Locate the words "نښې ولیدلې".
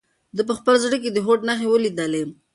1.49-2.23